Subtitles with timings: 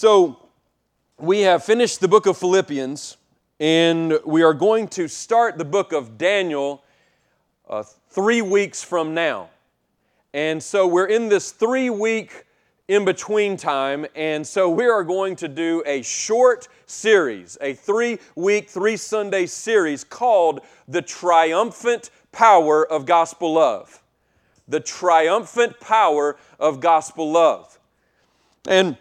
[0.00, 0.38] So,
[1.18, 3.16] we have finished the book of Philippians,
[3.58, 6.84] and we are going to start the book of Daniel
[7.68, 9.48] uh, three weeks from now.
[10.32, 12.46] And so, we're in this three week
[12.86, 18.20] in between time, and so we are going to do a short series, a three
[18.36, 24.00] week, three Sunday series called The Triumphant Power of Gospel Love.
[24.68, 27.80] The Triumphant Power of Gospel Love.
[28.68, 28.96] And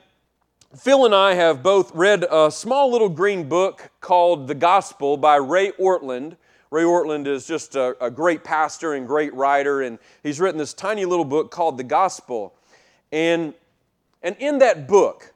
[0.75, 5.37] Phil and I have both read a small little green book called The Gospel by
[5.37, 6.35] Ray Ortlund.
[6.71, 10.73] Ray Ortlund is just a, a, great pastor and great writer, and he's written this
[10.73, 12.53] tiny little book called The Gospel.
[13.13, 13.53] And,
[14.21, 15.33] and in that book,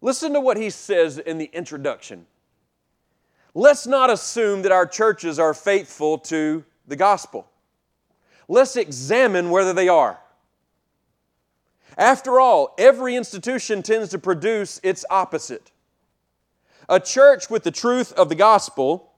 [0.00, 2.26] listen to what he says in the introduction.
[3.54, 7.46] Let's not assume that our churches are faithful to the gospel.
[8.48, 10.18] Let's examine whether they are.
[11.98, 15.72] After all, every institution tends to produce its opposite.
[16.88, 19.10] A church with the truth of the gospel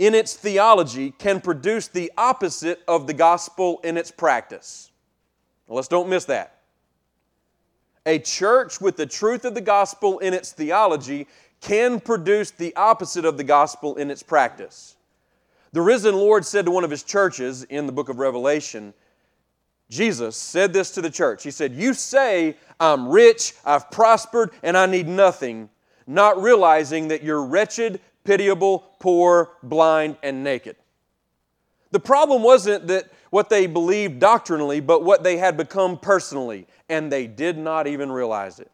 [0.00, 4.90] in its theology can produce the opposite of the gospel in its practice.
[5.68, 6.58] let's don't miss that.
[8.04, 11.28] A church with the truth of the gospel in its theology
[11.60, 14.96] can produce the opposite of the gospel in its practice.
[15.72, 18.92] The risen Lord said to one of his churches in the book of Revelation,
[19.88, 21.42] Jesus said this to the church.
[21.42, 25.70] He said, You say, I'm rich, I've prospered, and I need nothing,
[26.06, 30.76] not realizing that you're wretched, pitiable, poor, blind, and naked.
[31.92, 37.10] The problem wasn't that what they believed doctrinally, but what they had become personally, and
[37.12, 38.70] they did not even realize it.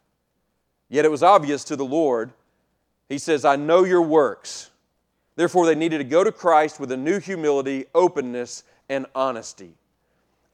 [0.88, 2.32] Yet it was obvious to the Lord.
[3.08, 4.70] He says, I know your works.
[5.36, 9.74] Therefore, they needed to go to Christ with a new humility, openness, and honesty.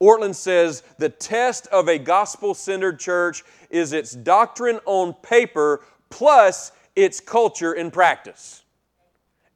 [0.01, 6.73] Ortlund says the test of a gospel centered church is its doctrine on paper plus
[6.95, 8.63] its culture in practice.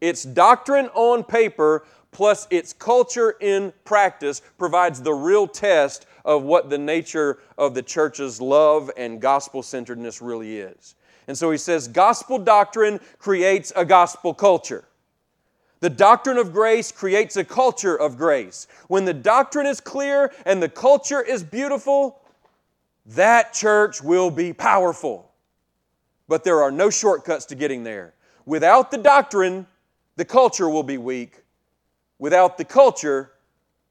[0.00, 6.68] Its doctrine on paper plus its culture in practice provides the real test of what
[6.70, 10.96] the nature of the church's love and gospel centeredness really is.
[11.28, 14.84] And so he says gospel doctrine creates a gospel culture.
[15.82, 18.68] The doctrine of grace creates a culture of grace.
[18.86, 22.20] When the doctrine is clear and the culture is beautiful,
[23.04, 25.32] that church will be powerful.
[26.28, 28.14] But there are no shortcuts to getting there.
[28.46, 29.66] Without the doctrine,
[30.14, 31.42] the culture will be weak.
[32.20, 33.32] Without the culture,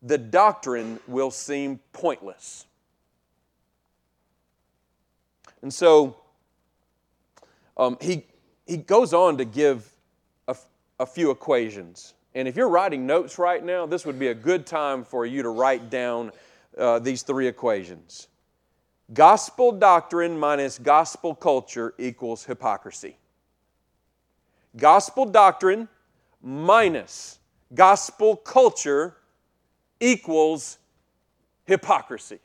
[0.02, 2.68] the doctrine will seem pointless.
[5.62, 6.16] And so
[7.76, 8.24] um, he,
[8.66, 9.91] he goes on to give
[11.02, 12.14] a few equations.
[12.36, 15.42] And if you're writing notes right now, this would be a good time for you
[15.42, 16.32] to write down
[16.78, 18.28] uh, these three equations.
[19.12, 23.18] Gospel doctrine minus gospel culture equals hypocrisy.
[24.78, 25.90] Gospel doctrine
[26.42, 27.40] minus
[27.74, 29.18] gospel culture
[30.00, 30.78] equals
[31.66, 32.40] hypocrisy.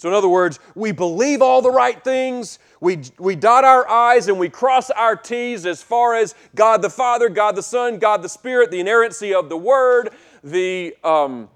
[0.00, 4.28] So, in other words, we believe all the right things, we, we dot our I's
[4.28, 8.22] and we cross our T's as far as God the Father, God the Son, God
[8.22, 10.08] the Spirit, the inerrancy of the Word,
[10.42, 11.50] the um,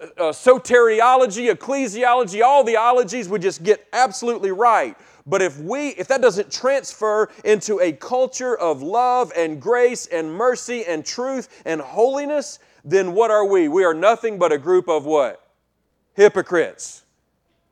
[0.00, 4.96] uh, soteriology, ecclesiology, all the ologies we just get absolutely right.
[5.26, 10.32] But if we, if that doesn't transfer into a culture of love and grace and
[10.32, 13.68] mercy and truth and holiness, then what are we?
[13.68, 15.46] We are nothing but a group of what?
[16.14, 17.02] Hypocrites.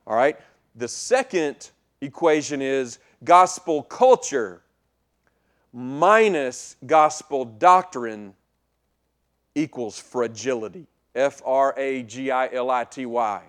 [0.07, 0.39] All right?
[0.75, 4.61] The second equation is gospel culture
[5.73, 8.33] minus gospel doctrine
[9.53, 10.87] equals fragility.
[11.13, 13.41] F R A G I L I T Y.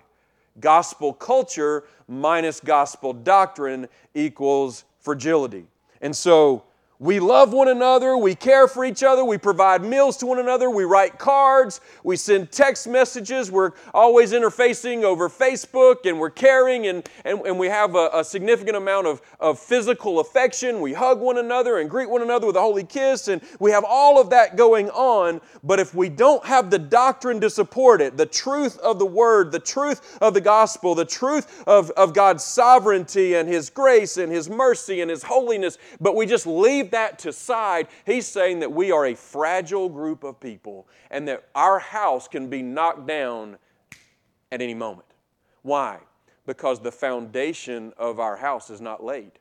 [0.59, 5.65] Gospel culture minus gospel doctrine equals fragility.
[6.01, 6.63] And so
[7.01, 10.69] we love one another, we care for each other, we provide meals to one another,
[10.69, 16.87] we write cards, we send text messages, we're always interfacing over Facebook, and we're caring,
[16.87, 20.81] and, and, and we have a, a, significant amount of, of physical affection.
[20.81, 23.85] We hug one another and greet one another with a holy kiss, and we have
[23.87, 25.39] all of that going on.
[25.63, 29.53] But if we don't have the doctrine to support it, the truth of the Word,
[29.53, 34.29] the truth of the gospel, the truth of, of God's sovereignty and His grace and
[34.29, 36.45] His mercy and His holiness, but we just
[36.91, 41.49] that to side, he's saying that we are a fragile group of people and that
[41.55, 43.57] our house can be knocked down
[44.51, 45.07] at any moment.
[45.61, 45.99] Why?
[46.45, 49.31] Because the foundation of our house is not laid.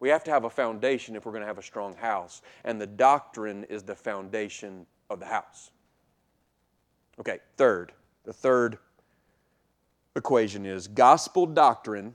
[0.00, 2.80] We have to have a foundation if we're going to have a strong house, and
[2.80, 5.70] the doctrine is the foundation of the house.
[7.20, 7.92] Okay, third.
[8.24, 8.78] The third
[10.16, 12.14] equation is gospel doctrine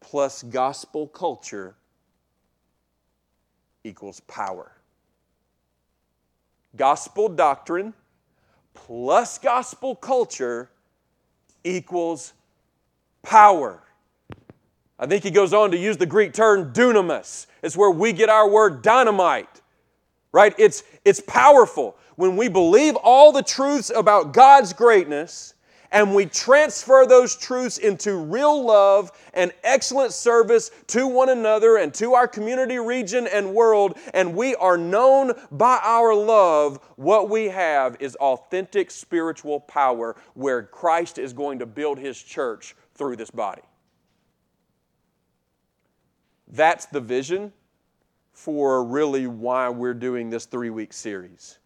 [0.00, 1.74] plus gospel culture
[3.84, 4.72] equals power.
[6.74, 7.94] Gospel doctrine
[8.72, 10.70] plus gospel culture
[11.62, 12.32] equals
[13.22, 13.80] power.
[14.98, 17.46] I think he goes on to use the Greek term dunamis.
[17.62, 19.60] It's where we get our word dynamite,
[20.32, 20.54] right?
[20.58, 21.96] It's, it's powerful.
[22.16, 25.53] When we believe all the truths about God's greatness,
[25.94, 31.94] and we transfer those truths into real love and excellent service to one another and
[31.94, 37.44] to our community, region, and world, and we are known by our love, what we
[37.44, 43.30] have is authentic spiritual power where Christ is going to build His church through this
[43.30, 43.62] body.
[46.48, 47.52] That's the vision
[48.32, 51.60] for really why we're doing this three week series.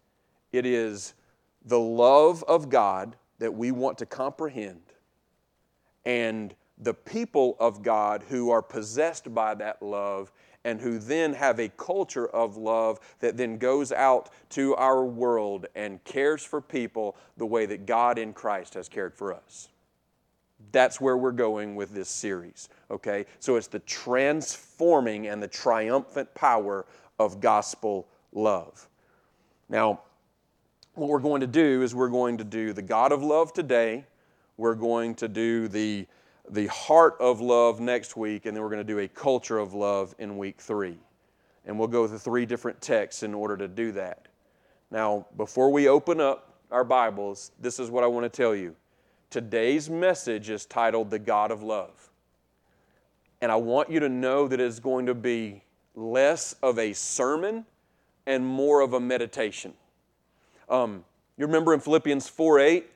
[0.51, 1.15] It is
[1.65, 4.81] the love of God that we want to comprehend
[6.05, 10.31] and the people of God who are possessed by that love
[10.65, 15.65] and who then have a culture of love that then goes out to our world
[15.75, 19.69] and cares for people the way that God in Christ has cared for us.
[20.71, 23.25] That's where we're going with this series, okay?
[23.39, 26.85] So it's the transforming and the triumphant power
[27.17, 28.87] of gospel love.
[29.69, 30.01] Now,
[30.99, 34.05] what we're going to do is we're going to do the God of love today.
[34.57, 36.05] We're going to do the,
[36.49, 39.73] the heart of love next week, and then we're going to do a culture of
[39.73, 40.97] love in week three.
[41.65, 44.27] And we'll go through three different texts in order to do that.
[44.91, 48.75] Now, before we open up our Bibles, this is what I want to tell you.
[49.29, 52.09] Today's message is titled The God of Love.
[53.41, 55.63] And I want you to know that it's going to be
[55.95, 57.65] less of a sermon
[58.25, 59.73] and more of a meditation.
[60.69, 61.03] Um,
[61.37, 62.89] you remember in Philippians 4 8,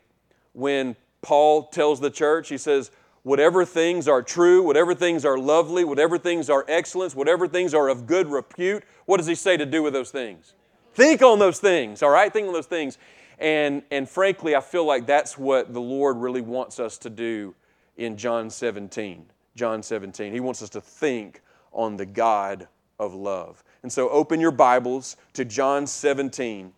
[0.54, 2.92] when Paul tells the church, he says,
[3.24, 7.88] Whatever things are true, whatever things are lovely, whatever things are excellence, whatever things are
[7.88, 10.56] of good repute, what does he say to do with those things?
[10.94, 12.32] Think on those things, all right?
[12.32, 12.98] Think on those things.
[13.40, 17.56] And, and frankly, I feel like that's what the Lord really wants us to do
[17.96, 19.26] in John 17.
[19.56, 20.34] John 17.
[20.34, 21.42] He wants us to think
[21.72, 22.68] on the God
[23.00, 23.64] of love.
[23.84, 26.74] And so open your Bibles to John 17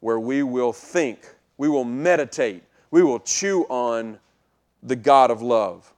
[0.00, 4.18] where we will think, we will meditate, we will chew on
[4.82, 5.92] the God of love.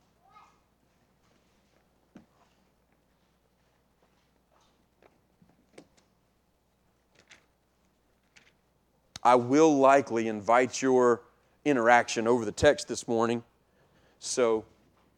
[9.25, 11.22] I will likely invite your
[11.64, 13.44] interaction over the text this morning,
[14.19, 14.64] so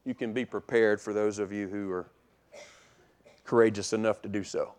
[0.05, 2.07] you can be prepared for those of you who are
[3.45, 4.75] courageous enough to do so.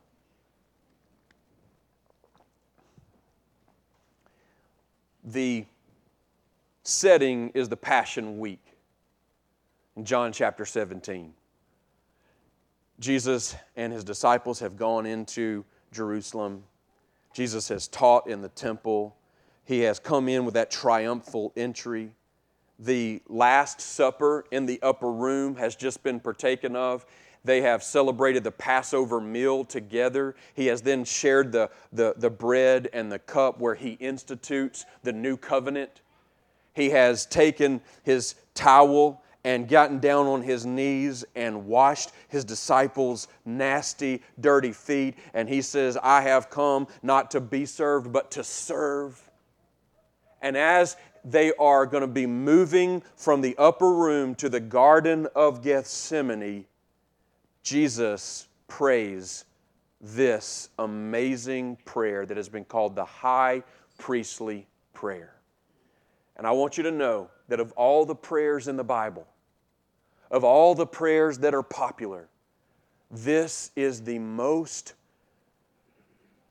[5.25, 5.65] The
[6.83, 8.61] setting is the Passion Week
[9.95, 11.33] in John chapter 17.
[12.99, 16.63] Jesus and his disciples have gone into Jerusalem.
[17.33, 19.15] Jesus has taught in the temple.
[19.65, 22.11] He has come in with that triumphal entry.
[22.77, 27.05] The Last Supper in the upper room has just been partaken of.
[27.45, 30.35] They have celebrated the Passover meal together.
[30.55, 35.13] He has then shared the, the, the bread and the cup where he institutes the
[35.13, 36.01] new covenant.
[36.73, 43.27] He has taken his towel and gotten down on his knees and washed his disciples'
[43.45, 45.15] nasty, dirty feet.
[45.35, 49.21] And he says, I have come not to be served, but to serve.
[50.41, 55.27] And as they are going to be moving from the upper room to the Garden
[55.35, 56.65] of Gethsemane,
[57.65, 59.43] Jesus prays
[59.99, 63.63] this amazing prayer that has been called the high
[63.97, 65.33] priestly prayer.
[66.37, 69.25] And I want you to know that of all the prayers in the Bible,
[70.29, 72.29] of all the prayers that are popular,
[73.09, 74.93] this is the most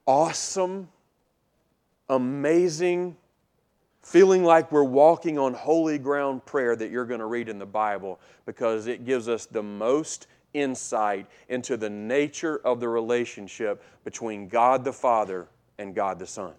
[0.09, 0.88] awesome,
[2.09, 3.16] amazing,
[4.02, 7.66] feeling like we're walking on holy ground prayer that you're going to read in the
[7.66, 14.49] Bible because it gives us the most insight into the nature of the relationship between
[14.49, 16.54] God the Father and God the Son.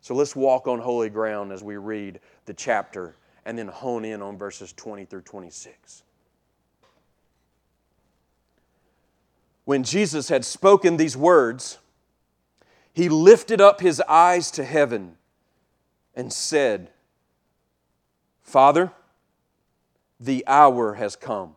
[0.00, 4.22] So let's walk on holy ground as we read the chapter and then hone in
[4.22, 6.04] on verses 20 through 26.
[9.64, 11.78] When Jesus had spoken these words,
[12.92, 15.16] he lifted up his eyes to heaven
[16.14, 16.90] and said,
[18.42, 18.92] Father,
[20.20, 21.56] the hour has come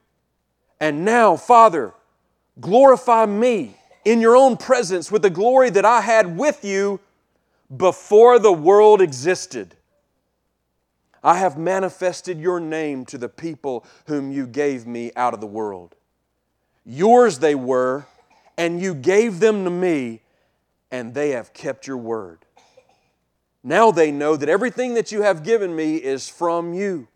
[0.81, 1.93] And now, Father,
[2.59, 6.99] glorify me in your own presence with the glory that I had with you
[7.77, 9.75] before the world existed.
[11.23, 15.45] I have manifested your name to the people whom you gave me out of the
[15.45, 15.95] world.
[16.83, 18.07] Yours they were,
[18.57, 20.21] and you gave them to me,
[20.89, 22.39] and they have kept your word.
[23.63, 27.07] Now they know that everything that you have given me is from you.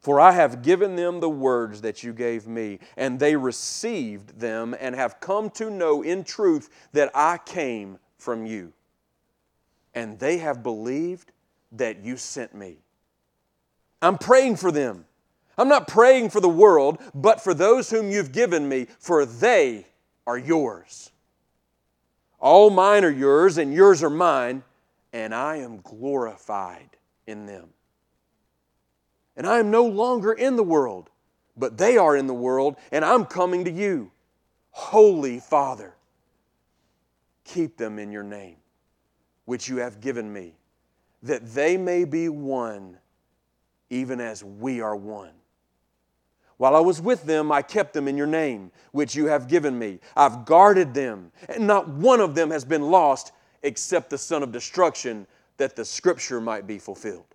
[0.00, 4.74] For I have given them the words that you gave me, and they received them
[4.80, 8.72] and have come to know in truth that I came from you.
[9.94, 11.32] And they have believed
[11.72, 12.78] that you sent me.
[14.00, 15.04] I'm praying for them.
[15.58, 19.86] I'm not praying for the world, but for those whom you've given me, for they
[20.26, 21.10] are yours.
[22.38, 24.62] All mine are yours, and yours are mine,
[25.12, 26.88] and I am glorified
[27.26, 27.68] in them.
[29.36, 31.10] And I am no longer in the world,
[31.56, 34.10] but they are in the world, and I'm coming to you.
[34.70, 35.94] Holy Father,
[37.44, 38.56] keep them in your name,
[39.44, 40.54] which you have given me,
[41.22, 42.98] that they may be one,
[43.88, 45.32] even as we are one.
[46.56, 49.78] While I was with them, I kept them in your name, which you have given
[49.78, 49.98] me.
[50.14, 53.32] I've guarded them, and not one of them has been lost
[53.62, 57.34] except the son of destruction, that the scripture might be fulfilled.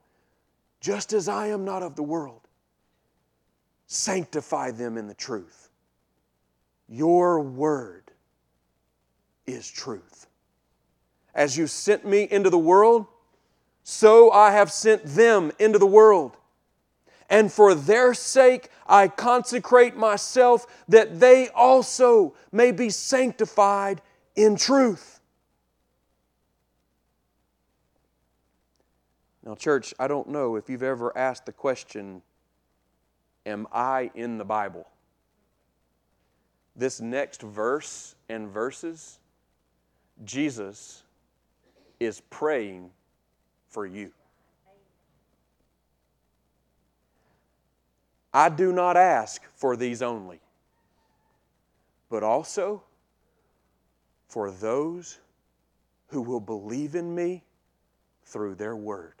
[0.81, 2.41] just as I am not of the world.
[3.85, 5.69] Sanctify them in the truth.
[6.89, 8.11] Your word
[9.45, 10.27] is truth.
[11.33, 13.05] As you sent me into the world,
[13.83, 16.35] so I have sent them into the world.
[17.29, 24.01] And for their sake I consecrate myself, that they also may be sanctified
[24.35, 25.20] in truth.
[29.43, 32.21] Now, church, I don't know if you've ever asked the question,
[33.45, 34.87] Am I in the Bible?
[36.75, 39.19] This next verse and verses,
[40.23, 41.03] Jesus
[41.99, 42.91] is praying
[43.67, 44.11] for you.
[48.33, 50.39] I do not ask for these only,
[52.09, 52.83] but also
[54.27, 55.19] for those
[56.07, 57.43] who will believe in me
[58.23, 59.20] through their word.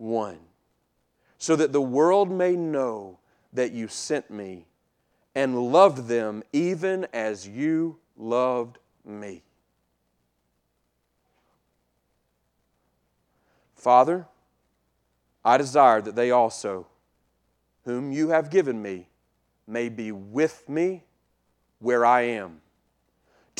[0.00, 0.38] one.
[1.38, 3.18] So that the world may know
[3.52, 4.66] that you sent me
[5.34, 9.42] and loved them even as you loved me.
[13.74, 14.26] Father,
[15.44, 16.86] I desire that they also,
[17.84, 19.08] whom you have given me,
[19.66, 21.04] may be with me
[21.78, 22.60] where I am,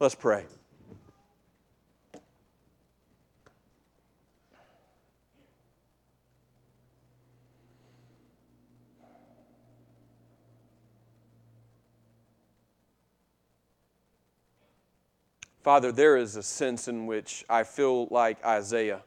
[0.00, 0.44] Let's pray.
[15.62, 19.02] Father, there is a sense in which I feel like Isaiah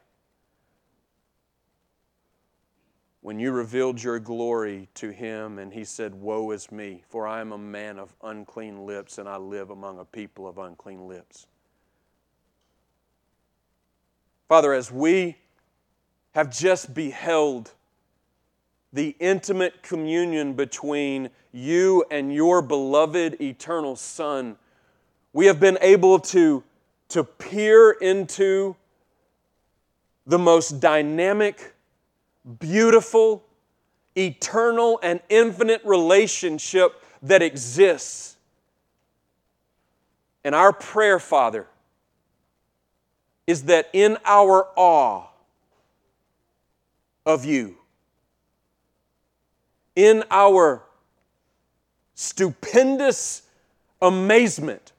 [3.28, 7.42] when you revealed your glory to him, and he said, Woe is me, for I
[7.42, 11.46] am a man of unclean lips, and I live among a people of unclean lips.
[14.48, 15.36] Father, as we
[16.30, 17.72] have just beheld
[18.94, 24.56] the intimate communion between you and your beloved eternal Son,
[25.34, 26.64] we have been able to,
[27.10, 28.74] to peer into
[30.26, 31.74] the most dynamic,
[32.58, 33.44] beautiful,
[34.16, 38.36] eternal, and infinite relationship that exists.
[40.44, 41.66] And our prayer, Father,
[43.46, 45.26] is that in our awe
[47.26, 47.76] of you,
[49.94, 50.82] in our
[52.14, 53.42] stupendous
[54.00, 54.92] amazement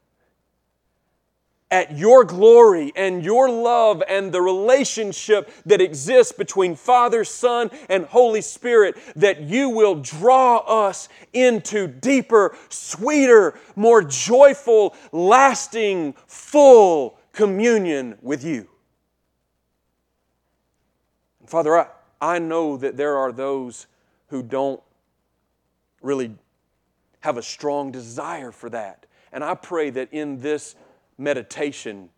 [1.71, 8.05] at your glory and your love and the relationship that exists between Father, Son, and
[8.05, 18.17] Holy Spirit, that you will draw us into deeper, sweeter, more joyful, lasting, full communion
[18.21, 18.67] with you.
[21.45, 21.87] Father, I,
[22.21, 23.87] I know that there are those
[24.27, 24.81] who don't
[26.01, 26.35] really
[27.21, 29.05] have a strong desire for that.
[29.31, 30.75] And I pray that in this
[31.19, 32.09] meditation,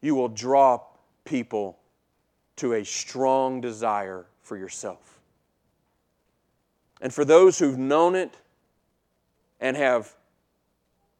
[0.00, 0.80] you will draw
[1.24, 1.78] people
[2.56, 5.20] to a strong desire for yourself.
[7.00, 8.34] And for those who've known it
[9.60, 10.14] and have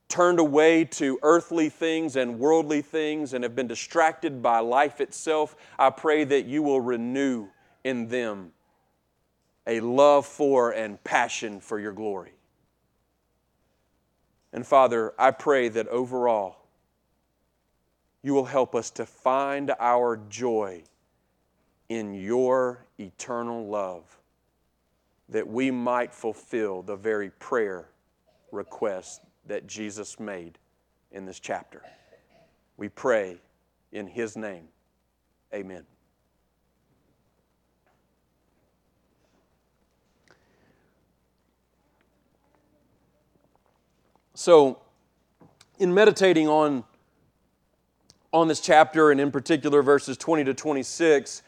[0.08, 5.54] turned away to earthly things and worldly things and have been distracted by life itself,
[5.78, 7.48] I pray that you will renew
[7.84, 8.52] in them
[9.66, 12.32] a love for and passion for your glory.
[14.52, 16.56] And Father, I pray that overall,
[18.22, 20.82] you will help us to find our joy
[21.88, 24.18] in your eternal love,
[25.28, 27.88] that we might fulfill the very prayer
[28.50, 30.58] request that Jesus made
[31.12, 31.82] in this chapter.
[32.76, 33.38] We pray
[33.92, 34.68] in His name.
[35.54, 35.84] Amen.
[44.34, 44.78] So,
[45.80, 46.84] in meditating on,
[48.38, 51.42] on this chapter, and in particular verses 20 to 26,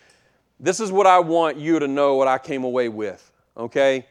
[0.59, 4.07] this is what I want you to know what I came away with, okay?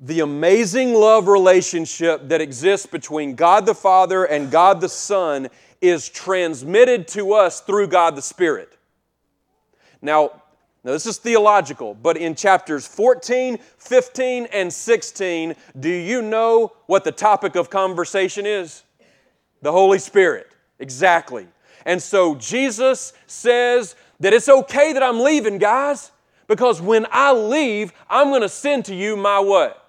[0.00, 5.48] The amazing love relationship that exists between God the Father and God the Son
[5.80, 8.76] is transmitted to us through God the Spirit.
[10.00, 10.42] Now,
[10.84, 17.04] now, this is theological, but in chapters 14, 15, and 16, do you know what
[17.04, 18.84] the topic of conversation is?
[19.62, 20.46] The Holy Spirit.
[20.78, 21.48] Exactly.
[21.84, 26.10] And so Jesus says that it's okay that I'm leaving, guys,
[26.46, 29.80] because when I leave, I'm going to send to you my what?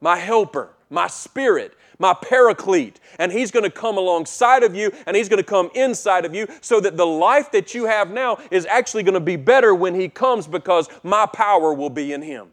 [0.00, 3.00] My helper, my spirit my paraclete.
[3.18, 6.34] And He's going to come alongside of you and He's going to come inside of
[6.34, 9.74] you so that the life that you have now is actually going to be better
[9.74, 12.48] when He comes because my power will be in Him.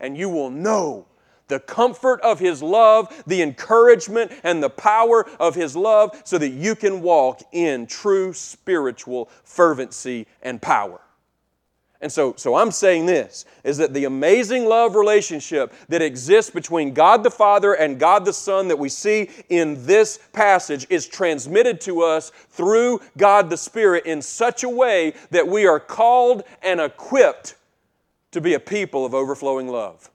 [0.00, 1.06] And you will know
[1.48, 6.50] the comfort of His love, the encouragement, and the power of His love so that
[6.50, 11.00] you can walk in true spiritual fervency and power.
[12.04, 16.92] And so, so I'm saying this is that the amazing love relationship that exists between
[16.92, 21.80] God the Father and God the Son that we see in this passage is transmitted
[21.80, 26.78] to us through God the Spirit in such a way that we are called and
[26.78, 27.54] equipped
[28.32, 30.10] to be a people of overflowing love.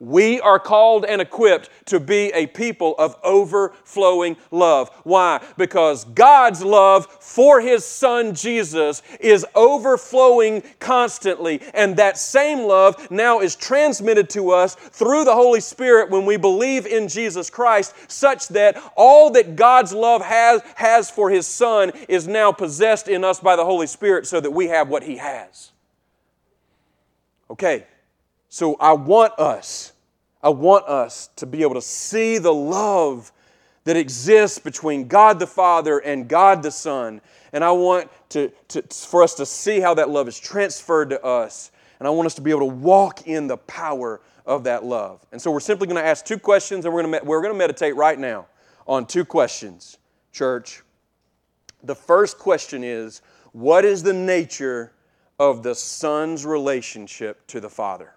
[0.00, 4.88] We are called and equipped to be a people of overflowing love.
[5.04, 5.44] Why?
[5.58, 13.40] Because God's love for His Son Jesus is overflowing constantly, and that same love now
[13.40, 18.48] is transmitted to us through the Holy Spirit when we believe in Jesus Christ, such
[18.48, 23.38] that all that God's love has, has for His Son is now possessed in us
[23.38, 25.72] by the Holy Spirit so that we have what He has.
[27.50, 27.84] Okay.
[28.52, 29.92] So I want us,
[30.42, 33.30] I want us to be able to see the love
[33.84, 37.20] that exists between God the Father and God the Son.
[37.52, 41.24] And I want to, to, for us to see how that love is transferred to
[41.24, 41.70] us.
[42.00, 45.24] And I want us to be able to walk in the power of that love.
[45.30, 47.54] And so we're simply going to ask two questions, and we're going to, we're going
[47.54, 48.46] to meditate right now
[48.84, 49.96] on two questions,
[50.32, 50.82] church.
[51.84, 54.92] The first question is What is the nature
[55.38, 58.14] of the Son's relationship to the Father?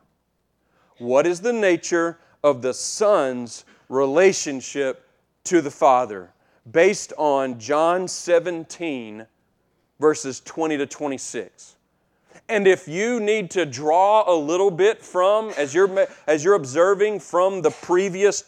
[0.97, 5.08] What is the nature of the Son's relationship
[5.45, 6.32] to the Father?
[6.71, 9.25] Based on John 17,
[9.99, 11.75] verses 20 to 26.
[12.49, 17.19] And if you need to draw a little bit from, as you're, as you're observing
[17.19, 18.43] from the previous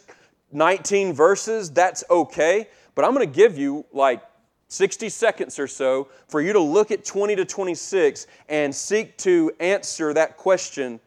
[0.52, 2.68] 19 verses, that's okay.
[2.94, 4.22] But I'm going to give you like
[4.68, 9.52] 60 seconds or so for you to look at 20 to 26 and seek to
[9.60, 11.00] answer that question,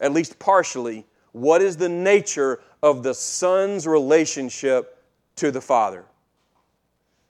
[0.00, 1.06] at least partially.
[1.32, 5.02] What is the nature of the Son's relationship
[5.36, 6.04] to the Father?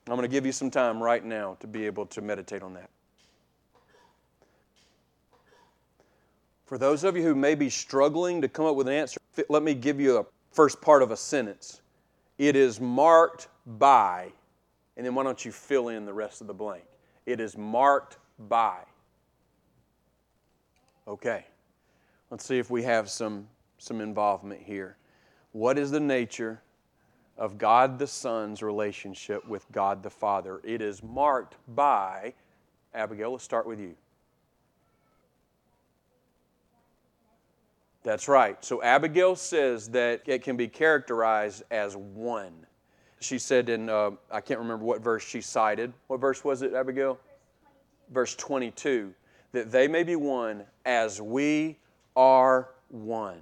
[0.06, 2.74] I'm going to give you some time right now to be able to meditate on
[2.74, 2.90] that.
[6.66, 9.62] For those of you who may be struggling to come up with an answer, let
[9.62, 11.80] me give you a first part of a sentence.
[12.38, 14.32] It is marked by,
[14.96, 16.84] and then why don't you fill in the rest of the blank?
[17.26, 18.78] It is marked by.
[21.06, 21.44] Okay,
[22.34, 23.46] let's see if we have some,
[23.78, 24.96] some involvement here.
[25.52, 26.60] What is the nature
[27.38, 30.60] of God the Son's relationship with God the Father?
[30.64, 32.34] It is marked by,
[32.92, 33.94] Abigail, let's start with you.
[38.02, 38.56] That's right.
[38.64, 42.66] So Abigail says that it can be characterized as one.
[43.20, 45.92] She said in, uh, I can't remember what verse she cited.
[46.08, 47.16] What verse was it, Abigail?
[48.12, 49.14] Verse 22.
[49.52, 51.78] That they may be one as we
[52.16, 53.40] are one.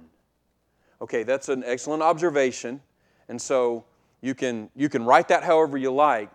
[1.01, 2.81] Okay, that's an excellent observation.
[3.29, 3.85] And so
[4.21, 6.29] you can, you can write that however you like.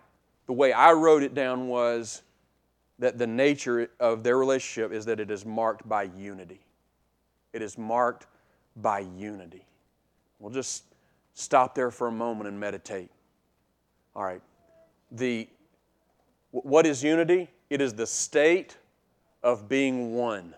[0.47, 2.23] The way I wrote it down was
[2.99, 6.61] that the nature of their relationship is that it is marked by unity.
[7.53, 8.27] It is marked
[8.77, 9.65] by unity.
[10.39, 10.85] We'll just
[11.35, 13.11] stop there for a moment and meditate.
[14.15, 14.43] All right.
[15.13, 15.49] The,
[16.51, 17.49] what is unity?
[17.71, 18.77] It is the state
[19.43, 20.55] of being one.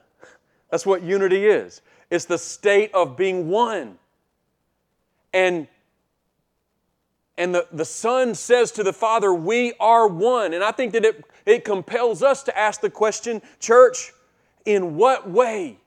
[0.70, 1.82] That's what unity is.
[2.10, 3.98] It's the state of being one.
[5.32, 5.68] And,
[7.36, 10.54] and the, the Son says to the Father, We are one.
[10.54, 14.12] And I think that it, it compels us to ask the question, church,
[14.64, 15.78] in what way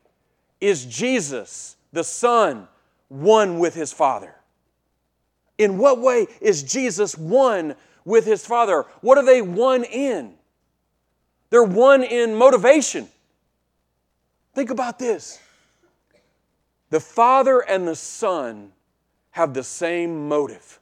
[0.59, 2.67] is Jesus, the Son,
[3.09, 4.35] one with his Father?
[5.57, 8.85] In what way is Jesus one with his Father?
[9.01, 10.33] What are they one in?
[11.49, 13.07] They're one in motivation.
[14.53, 15.39] Think about this.
[16.89, 18.71] The Father and the Son
[19.31, 20.79] have the same motive,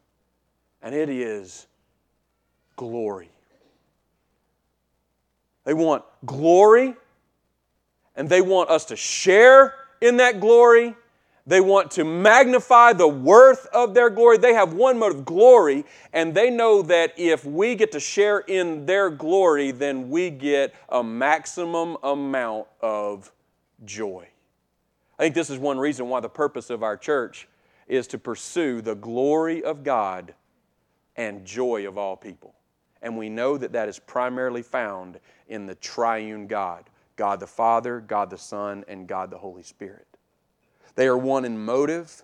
[0.81, 1.67] and it is
[2.75, 3.29] glory.
[5.63, 6.95] They want glory
[8.15, 10.95] and they want us to share in that glory.
[11.47, 14.37] They want to magnify the worth of their glory.
[14.37, 18.85] They have one motive, glory, and they know that if we get to share in
[18.85, 23.31] their glory, then we get a maximum amount of
[23.85, 24.27] joy.
[25.17, 27.47] I think this is one reason why the purpose of our church
[27.87, 30.33] is to pursue the glory of God
[31.15, 32.55] and joy of all people.
[33.01, 36.85] And we know that that is primarily found in the triune God
[37.17, 40.07] God the Father, God the Son, and God the Holy Spirit.
[40.95, 42.23] They are one in motive.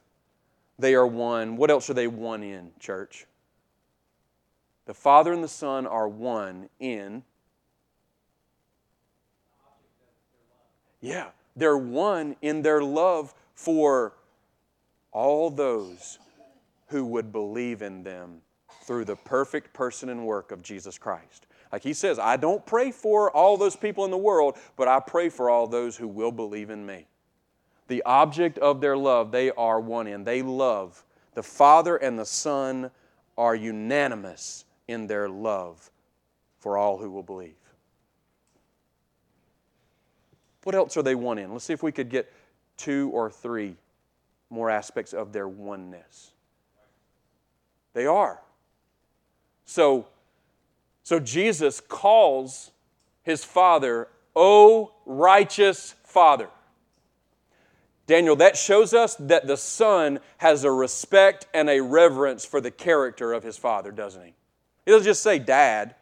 [0.80, 1.56] They are one.
[1.56, 3.28] What else are they one in, church?
[4.86, 7.22] The Father and the Son are one in.
[11.00, 14.14] Yeah, they're one in their love for
[15.12, 16.20] all those
[16.88, 18.42] who would believe in them
[18.84, 21.48] through the perfect person and work of Jesus Christ.
[21.72, 25.02] Like he says, I don't pray for all those people in the world, but I
[25.02, 27.08] pray for all those who will believe in me.
[27.88, 30.24] The object of their love, they are one in.
[30.24, 31.04] They love.
[31.34, 32.92] The Father and the Son
[33.38, 35.92] are unanimous in their love
[36.60, 37.56] for all who will believe.
[40.68, 41.54] What else are they one in?
[41.54, 42.30] Let's see if we could get
[42.76, 43.78] two or three
[44.50, 46.32] more aspects of their oneness.
[47.94, 48.42] They are.
[49.64, 50.08] So,
[51.04, 52.72] so Jesus calls
[53.24, 56.50] his Father, O righteous Father.
[58.06, 62.72] Daniel, that shows us that the Son has a respect and a reverence for the
[62.72, 64.34] character of his Father, doesn't he?
[64.86, 65.96] He doesn't just say dad,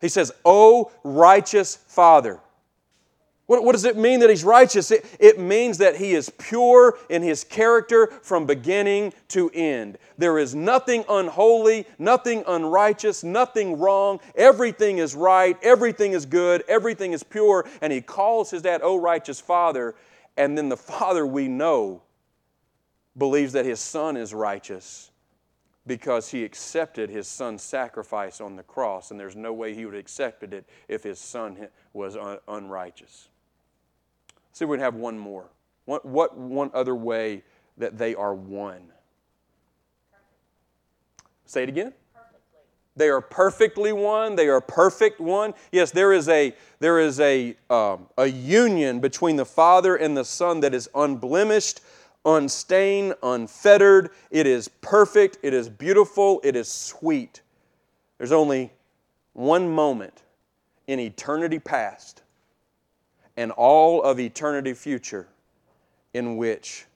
[0.00, 2.40] he says, O righteous Father.
[3.46, 4.90] What, what, does it mean that he's righteous?
[4.90, 9.98] It, it means that he is pure in his character from beginning to end.
[10.16, 14.20] There is nothing unholy, nothing unrighteous, nothing wrong.
[14.34, 17.68] Everything is right, everything is good, everything is pure.
[17.82, 19.94] And he calls his dad, Oh, righteous Father.
[20.38, 22.02] And then the Father we know
[23.16, 25.10] believes that his Son is righteous
[25.86, 29.10] because he accepted his Son's sacrifice on the cross.
[29.10, 33.28] And there's no way he would have accepted it if his Son was un- unrighteous.
[34.54, 35.50] See if we can have one more.
[35.84, 37.42] What, what one other way
[37.76, 38.84] that they are one?
[41.44, 41.92] Say it again.
[42.14, 42.60] Perfectly.
[42.94, 44.36] They are perfectly one.
[44.36, 45.54] They are perfect one.
[45.72, 50.24] Yes, there is a there is a um, a union between the Father and the
[50.24, 51.80] Son that is unblemished,
[52.24, 54.10] unstained, unfettered.
[54.30, 55.38] It is perfect.
[55.42, 56.40] It is beautiful.
[56.44, 57.42] It is sweet.
[58.18, 58.72] There's only
[59.32, 60.22] one moment
[60.86, 62.22] in eternity past
[63.36, 65.28] and all of eternity future
[66.12, 66.86] in which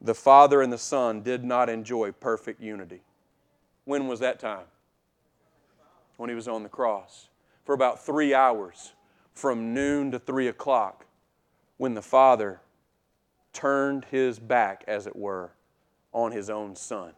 [0.00, 3.02] the Father and the Son did not enjoy perfect unity.
[3.84, 4.66] When was that time?
[6.22, 7.28] when he was on the cross
[7.64, 8.92] for about three hours
[9.34, 11.04] from noon to three o'clock
[11.78, 12.60] when the Father
[13.52, 15.50] turned his back, as it were,
[16.12, 17.12] on his own Son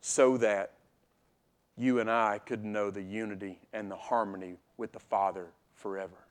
[0.00, 0.72] so that
[1.76, 6.25] you and I could know the unity and the harmony with the Father forever.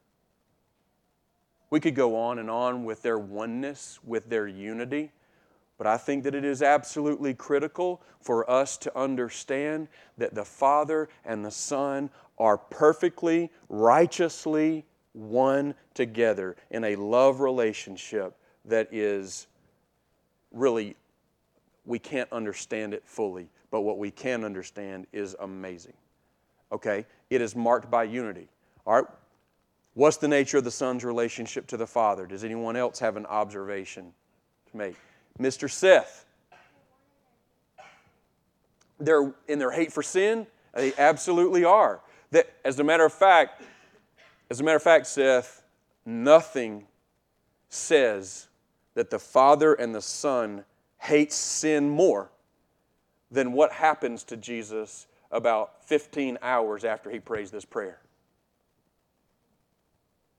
[1.70, 5.12] We could go on and on with their oneness, with their unity.
[5.78, 11.10] But I think that it is absolutely critical for us to understand that the Father
[11.26, 19.48] and the Son are perfectly, righteously one together in a love relationship that is
[20.52, 20.96] really,
[21.86, 25.94] we can't understand it fully, but what we can understand is amazing.
[26.72, 27.06] Okay?
[27.30, 28.48] It is marked by unity.
[28.86, 29.06] All right?
[29.96, 32.26] What's the nature of the Son's relationship to the Father?
[32.26, 34.14] Does anyone else have an observation
[34.70, 34.96] to make?
[35.40, 35.72] Mr.
[35.72, 36.26] Seth.
[39.00, 42.02] They're in their hate for sin, they absolutely are.
[42.32, 43.64] That, as a matter of fact,
[44.50, 45.64] as a matter of fact, Seth,
[46.06, 46.86] nothing
[47.70, 48.48] says
[48.96, 50.66] that the Father and the Son
[51.00, 52.32] hates sin more
[53.32, 58.00] than what happens to Jesus about 15 hours after he prays this prayer.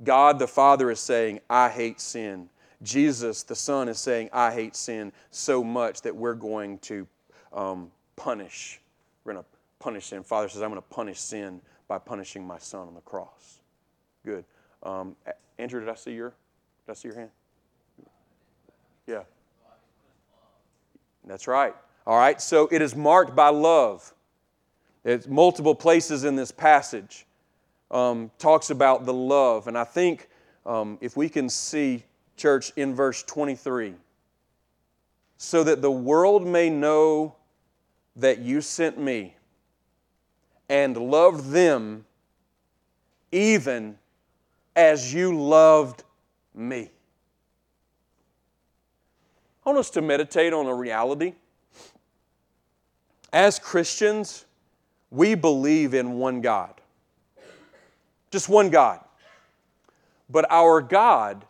[0.07, 2.49] God the Father is saying, I hate sin.
[2.83, 7.07] Jesus, the Son, is saying, I hate sin so much that we're going to
[7.53, 8.81] um, punish.
[9.25, 10.23] We're going to punish sin.
[10.23, 13.61] Father says, I'm going to punish sin by punishing my Son on the cross.
[14.25, 14.45] Good.
[14.83, 15.17] Um,
[15.59, 16.31] Andrew, did I see your,
[16.87, 17.31] did I see your hand?
[19.07, 19.23] Yeah.
[21.27, 21.75] That's right.
[22.07, 24.15] All right, so it is marked by love.
[25.05, 27.27] It's multiple places in this passage
[27.91, 30.29] um, talks about the love, and I think
[30.65, 32.05] um, if we can see
[32.37, 33.95] church, in verse 23.
[35.39, 37.37] So that the world may know
[38.17, 39.35] that you sent me
[40.69, 42.05] and loved them
[43.33, 43.99] even
[44.75, 46.05] as you loved
[46.55, 46.91] me.
[49.65, 51.35] I want us to meditate on a reality.
[53.33, 54.47] As Christians,
[55.11, 56.76] we believe in one God,
[58.31, 59.01] just one God.
[60.29, 61.45] But our God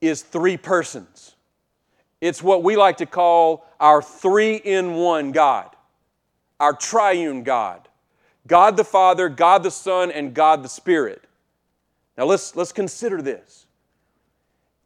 [0.00, 1.34] is three persons.
[2.20, 5.74] It's what we like to call our three in one God,
[6.60, 7.88] our triune God
[8.46, 11.22] God the Father, God the Son, and God the Spirit.
[12.16, 13.66] Now let's, let's consider this.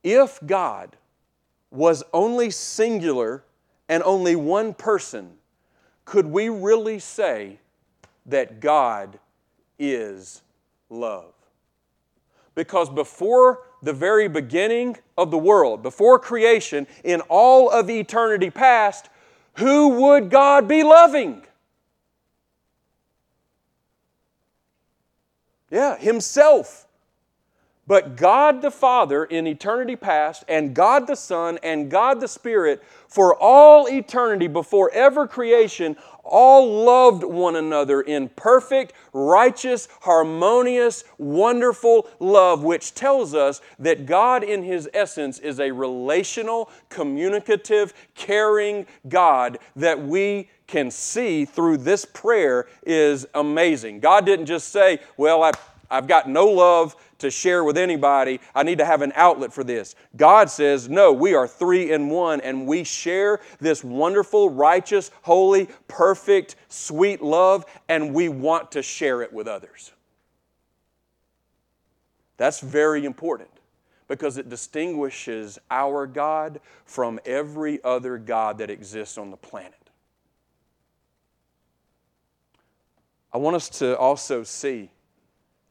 [0.03, 0.97] If God
[1.71, 3.43] was only singular
[3.89, 5.33] and only one person,
[6.05, 7.59] could we really say
[8.27, 9.19] that God
[9.79, 10.43] is
[10.91, 11.33] love?
[12.55, 19.09] Because before the very beginning of the world, before creation, in all of eternity past,
[19.55, 21.43] who would God be loving?
[25.71, 26.88] Yeah, Himself.
[27.89, 32.85] But God the Father in eternity past, and God the Son, and God the Spirit,
[33.09, 42.07] for all eternity before ever creation, all loved one another in perfect, righteous, harmonious, wonderful
[42.21, 49.59] love, which tells us that God, in His essence, is a relational, communicative, caring God
[49.77, 54.01] that we can see through this prayer is amazing.
[54.01, 55.53] God didn't just say, Well, I,
[55.91, 58.41] I've got no love to share with anybody.
[58.55, 59.95] I need to have an outlet for this.
[60.17, 65.69] God says, no, we are three in one, and we share this wonderful, righteous, holy,
[65.89, 69.93] perfect, sweet love, and we want to share it with others.
[72.37, 73.51] That's very important
[74.07, 79.75] because it distinguishes our God from every other God that exists on the planet.
[83.33, 84.91] I want us to also see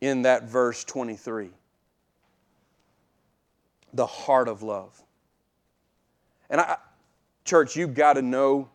[0.02, 1.52] in that verse 23
[3.94, 5.02] the heart of love.
[6.50, 6.78] And I,
[7.46, 8.70] church, you've got to know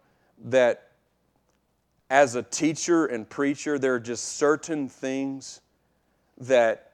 [0.46, 0.90] that
[2.10, 5.60] as a teacher and preacher, there are just certain things
[6.38, 6.92] that,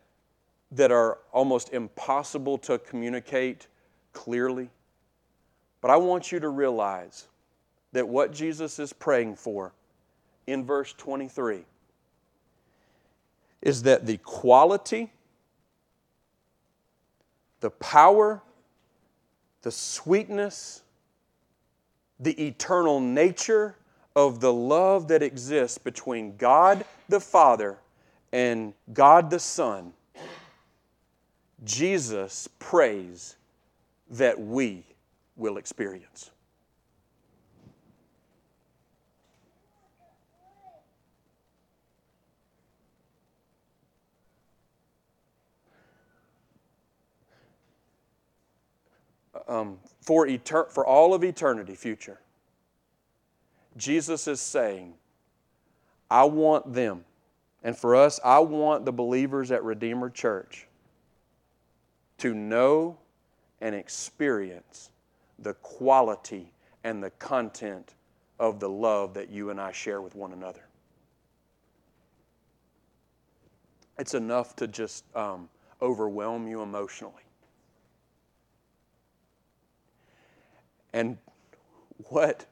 [0.73, 3.67] that are almost impossible to communicate
[4.12, 4.69] clearly.
[5.81, 7.27] But I want you to realize
[7.93, 9.73] that what Jesus is praying for
[10.47, 11.64] in verse 23
[13.62, 15.11] is that the quality,
[17.61, 18.42] the power,
[19.62, 20.83] the sweetness,
[22.21, 23.77] the eternal nature
[24.14, 27.79] of the love that exists between God the Father
[28.33, 29.92] and God the Son,
[31.64, 33.37] Jesus prays
[34.11, 34.85] that we
[35.37, 36.31] will experience.
[49.49, 52.21] Um, for, etern- for all of eternity future,
[53.77, 54.95] Jesus is saying,
[56.11, 57.05] I want them,
[57.63, 60.67] and for us, I want the believers at Redeemer Church
[62.19, 62.99] to know
[63.61, 64.91] and experience
[65.39, 66.53] the quality
[66.85, 67.95] and the content
[68.39, 70.63] of the love that you and I share with one another.
[73.99, 75.49] It's enough to just um,
[75.83, 77.28] overwhelm you emotionally.
[80.92, 81.18] And
[82.09, 82.46] what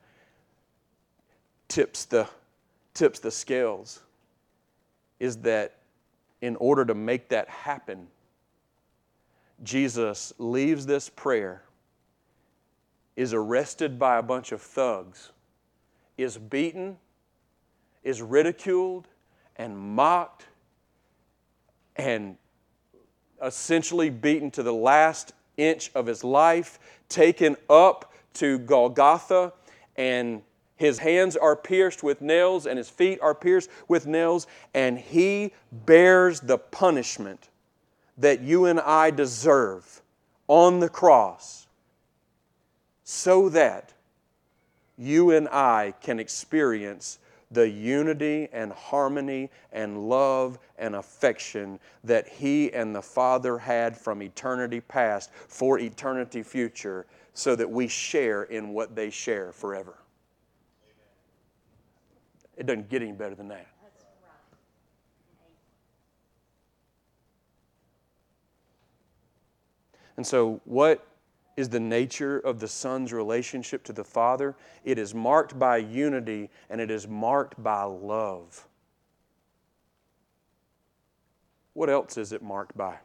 [1.68, 2.29] tips the,
[2.94, 4.01] tips the scales
[5.18, 5.77] is that
[6.40, 8.07] in order to make that happen,
[9.62, 11.62] Jesus leaves this prayer,
[13.16, 15.33] is arrested by a bunch of thugs,
[16.18, 16.99] is beaten,
[18.05, 19.09] is ridiculed,
[19.57, 20.46] and mocked,
[21.96, 22.37] and
[23.42, 29.53] essentially beaten to the last inch of his life, taken up to Golgotha,
[29.96, 30.42] and
[30.77, 35.53] his hands are pierced with nails, and his feet are pierced with nails, and he
[35.72, 37.49] bears the punishment
[38.18, 40.03] that you and I deserve
[40.49, 41.66] on the cross
[43.05, 43.92] so that
[44.99, 47.18] you and I can experience
[47.51, 54.22] the unity and harmony and love and affection that He and the Father had from
[54.22, 59.99] eternity past for eternity future so that we share in what they share forever.
[62.57, 63.66] It doesn't get any better than that.
[70.16, 71.07] And so, what
[71.59, 74.57] is the nature of the Son's relationship to the Father?
[74.83, 78.66] It is marked by unity and it is marked by love.
[81.75, 82.96] What else is it marked by?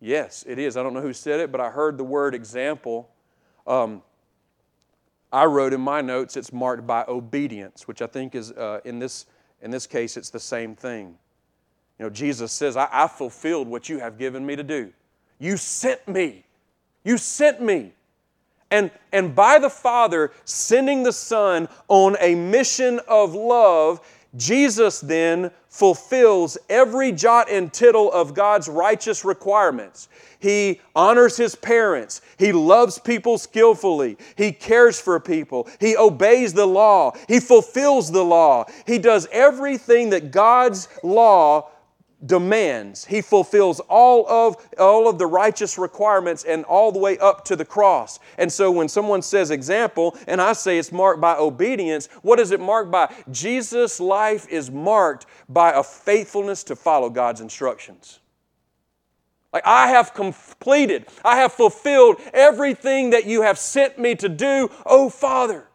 [0.00, 0.76] Yes, it is.
[0.76, 3.08] I don't know who said it, but I heard the word example.
[3.66, 4.02] Um,
[5.32, 8.98] I wrote in my notes it's marked by obedience, which I think is, uh, in,
[8.98, 9.26] this,
[9.62, 11.16] in this case, it's the same thing.
[11.98, 14.92] You know, Jesus says, I, I fulfilled what you have given me to do.
[15.38, 16.44] You sent me.
[17.04, 17.92] You sent me.
[18.70, 24.00] And, and by the Father sending the Son on a mission of love,
[24.36, 30.08] Jesus then fulfills every jot and tittle of God's righteous requirements.
[30.38, 32.22] He honors his parents.
[32.38, 34.16] He loves people skillfully.
[34.36, 35.68] He cares for people.
[35.78, 37.12] He obeys the law.
[37.28, 38.64] He fulfills the law.
[38.86, 41.70] He does everything that God's law
[42.24, 43.04] demands.
[43.04, 47.56] He fulfills all of, all of the righteous requirements and all the way up to
[47.56, 48.18] the cross.
[48.38, 52.52] And so when someone says example, and I say it's marked by obedience, what is
[52.52, 53.14] it marked by?
[53.30, 58.20] Jesus' life is marked by a faithfulness to follow God's instructions.
[59.52, 64.70] Like, I have completed, I have fulfilled everything that you have sent me to do,
[64.84, 65.68] oh Father.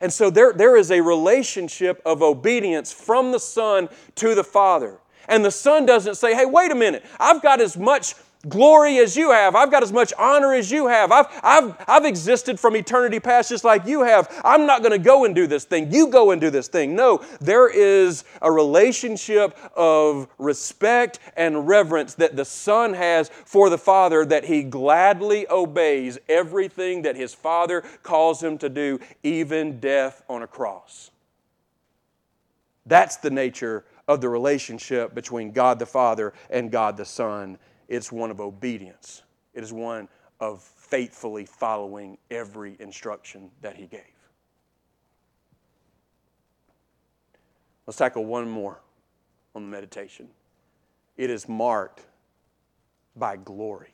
[0.00, 4.98] And so there, there is a relationship of obedience from the Son to the Father.
[5.28, 8.14] And the Son doesn't say, hey, wait a minute, I've got as much
[8.48, 9.56] glory as you have.
[9.56, 11.10] I've got as much honor as you have.
[11.10, 14.32] I've, I've, I've existed from eternity past just like you have.
[14.44, 15.92] I'm not going to go and do this thing.
[15.92, 16.94] You go and do this thing.
[16.94, 23.78] No, there is a relationship of respect and reverence that the Son has for the
[23.78, 30.22] Father that he gladly obeys everything that his Father calls him to do, even death
[30.28, 31.10] on a cross.
[32.86, 37.58] That's the nature of the relationship between God the Father and God the Son.
[37.86, 39.22] It's one of obedience,
[39.54, 40.08] it is one
[40.40, 44.00] of faithfully following every instruction that He gave.
[47.86, 48.80] Let's tackle one more
[49.54, 50.28] on the meditation.
[51.16, 52.06] It is marked
[53.16, 53.92] by glory.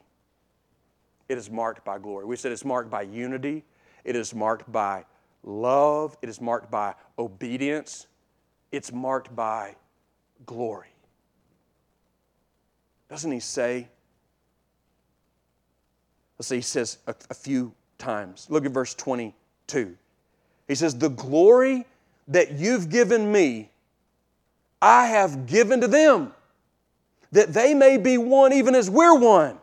[1.29, 2.27] It is marked by glory.
[2.27, 3.65] We said it's marked by unity,
[4.05, 5.05] it is marked by
[5.43, 8.07] love, it is marked by obedience,
[8.71, 9.75] it's marked by
[10.47, 10.89] glory.
[13.09, 13.89] Doesn't he say?
[16.39, 18.47] Let's see, he says a, a few times.
[18.51, 19.97] Look at verse 22.
[20.67, 21.87] He says, The glory
[22.29, 23.71] that you've given me,
[24.81, 26.33] I have given to them,
[27.33, 29.59] that they may be one even as we're one.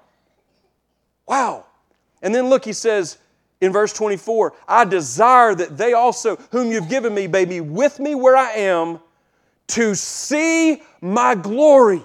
[1.28, 1.66] Wow.
[2.22, 3.18] And then look, he says
[3.62, 8.00] in verse 24, I desire that they also, whom you've given me, may be with
[8.00, 9.00] me where I am
[9.72, 12.02] to see my glory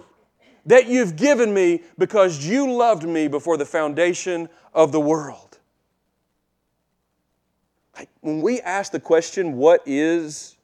[0.66, 5.58] that you've given me because you loved me before the foundation of the world.
[8.20, 10.56] When we ask the question, what is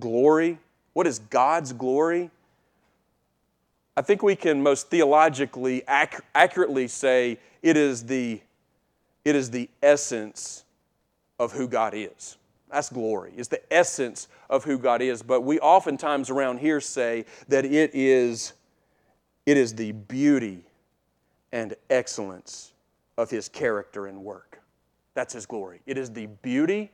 [0.00, 0.58] glory?
[0.94, 2.30] What is God's glory?
[3.96, 8.40] I think we can most theologically ac- accurately say it is, the,
[9.24, 10.64] it is the essence
[11.38, 12.36] of who God is.
[12.72, 13.34] That's glory.
[13.36, 15.22] It's the essence of who God is.
[15.22, 18.54] But we oftentimes around here say that it is,
[19.44, 20.64] it is the beauty
[21.52, 22.72] and excellence
[23.18, 24.62] of His character and work.
[25.12, 25.82] That's His glory.
[25.84, 26.90] It is the beauty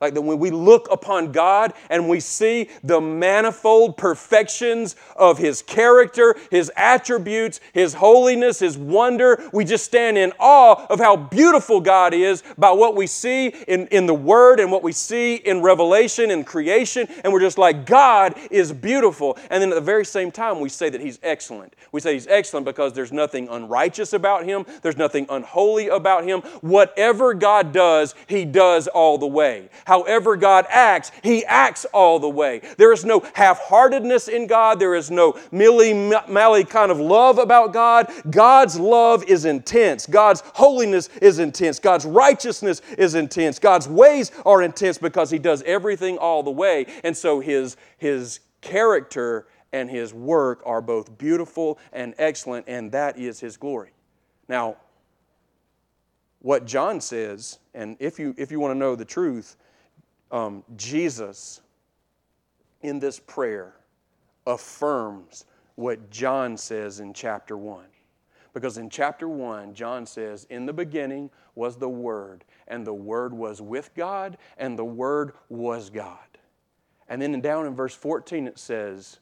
[0.00, 5.60] like that when we look upon God and we see the manifold perfections of His
[5.60, 11.82] character, His attributes, His holiness, His wonder, we just stand in awe of how beautiful
[11.82, 15.60] God is by what we see in, in the Word and what we see in
[15.60, 17.06] Revelation and creation.
[17.22, 19.36] And we're just like, God is beautiful.
[19.50, 21.74] And then at the very same time, we say that He's excellent.
[21.92, 26.40] We say He's excellent because there's nothing unrighteous about Him, there's nothing unholy about Him.
[26.62, 32.28] Whatever God does, He does all the way however God acts, He acts all the
[32.28, 32.60] way.
[32.78, 37.38] There is no half heartedness in God, there is no milly mally kind of love
[37.38, 38.08] about God.
[38.30, 44.62] God's love is intense, God's holiness is intense, God's righteousness is intense, God's ways are
[44.62, 46.86] intense because He does everything all the way.
[47.02, 53.18] And so His, his character and His work are both beautiful and excellent, and that
[53.18, 53.90] is His glory.
[54.48, 54.76] Now,
[56.38, 59.56] what John says, and if you, if you want to know the truth,
[60.30, 61.60] um, Jesus
[62.82, 63.74] in this prayer
[64.46, 67.84] affirms what John says in chapter 1.
[68.52, 73.32] Because in chapter 1, John says, In the beginning was the Word, and the Word
[73.32, 76.18] was with God, and the Word was God.
[77.08, 79.20] And then down in verse 14, it says,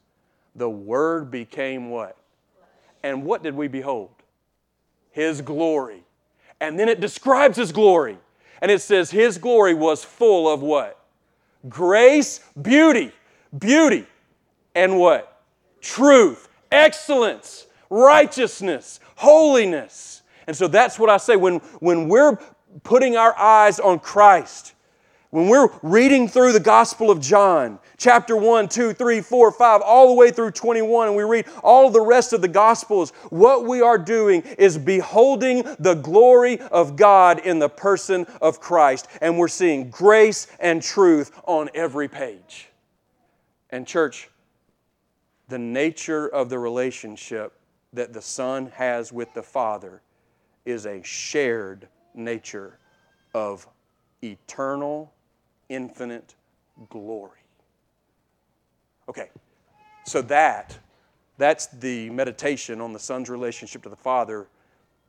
[0.55, 2.17] The Word became what?
[3.03, 4.11] And what did we behold?
[5.11, 6.03] His glory.
[6.59, 8.17] And then it describes His glory.
[8.61, 10.98] And it says, His glory was full of what?
[11.67, 13.11] Grace, beauty,
[13.57, 14.05] beauty,
[14.75, 15.43] and what?
[15.81, 20.21] Truth, excellence, righteousness, holiness.
[20.47, 22.37] And so that's what I say when, when we're
[22.83, 24.73] putting our eyes on Christ,
[25.31, 30.07] when we're reading through the Gospel of John, chapter 1, 2, 3, 4, 5, all
[30.07, 33.79] the way through 21, and we read all the rest of the Gospels, what we
[33.79, 39.07] are doing is beholding the glory of God in the person of Christ.
[39.21, 42.69] And we're seeing grace and truth on every page.
[43.69, 44.29] And, church,
[45.47, 47.53] the nature of the relationship
[47.93, 50.01] that the Son has with the Father
[50.65, 52.79] is a shared nature
[53.35, 53.67] of
[54.23, 55.13] eternal
[55.69, 56.35] infinite
[56.89, 57.39] glory.
[59.07, 59.29] Okay,
[60.05, 60.77] so that,
[61.37, 64.47] that's the meditation on the Son's relationship to the Father.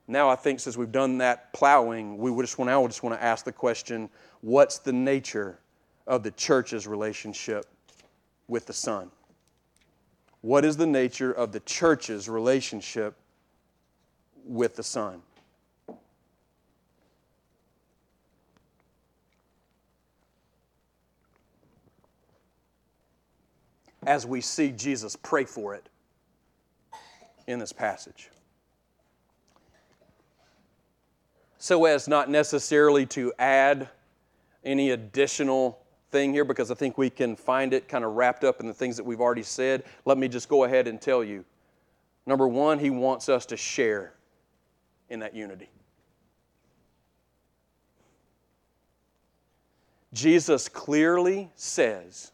[0.07, 3.03] Now, I think since we've done that plowing, we would just want, I would just
[3.03, 4.09] want to ask the question
[4.41, 5.59] what's the nature
[6.07, 7.65] of the church's relationship
[8.47, 9.11] with the Son?
[10.41, 13.15] What is the nature of the church's relationship
[14.43, 15.21] with the Son?
[24.05, 25.87] As we see Jesus pray for it
[27.47, 28.29] in this passage.
[31.57, 33.87] So, as not necessarily to add
[34.63, 35.79] any additional
[36.09, 38.73] thing here, because I think we can find it kind of wrapped up in the
[38.73, 41.45] things that we've already said, let me just go ahead and tell you.
[42.25, 44.13] Number one, he wants us to share
[45.09, 45.69] in that unity.
[50.13, 52.31] Jesus clearly says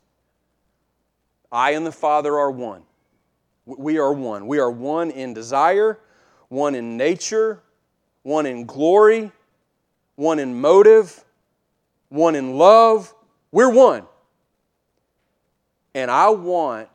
[1.51, 2.83] I and the Father are one.
[3.65, 4.47] We are one.
[4.47, 5.99] We are one in desire,
[6.49, 7.61] one in nature,
[8.23, 9.31] one in glory,
[10.15, 11.23] one in motive,
[12.09, 13.13] one in love.
[13.51, 14.05] We're one.
[15.93, 16.89] And I want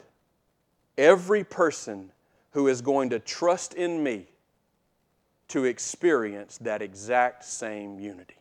[0.96, 2.11] every person
[2.53, 4.26] who is going to trust in me
[5.48, 8.36] to experience that exact same unity.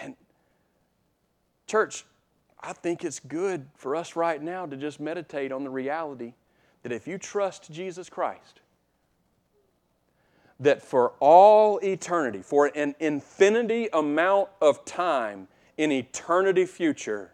[0.00, 0.14] And,
[1.66, 2.04] church,
[2.62, 6.34] I think it's good for us right now to just meditate on the reality
[6.82, 8.60] that if you trust Jesus Christ,
[10.58, 15.48] that for all eternity, for an infinity amount of time
[15.78, 17.32] in eternity future,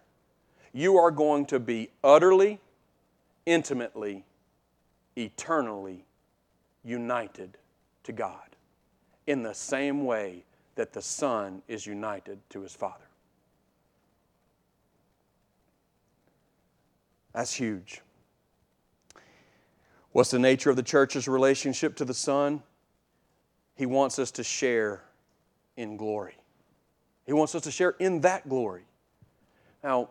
[0.73, 2.61] you are going to be utterly,
[3.47, 4.25] intimately,
[5.17, 6.05] eternally
[6.85, 7.59] united
[8.05, 8.57] to God
[9.27, 10.45] in the same way
[10.77, 13.06] that the Son is united to his Father.
[17.37, 18.01] That's huge.
[20.13, 22.63] What's the nature of the church's relationship to the Son?
[23.75, 25.03] He wants us to share
[25.77, 26.39] in glory.
[27.27, 28.85] He wants us to share in that glory.
[29.85, 30.09] Now,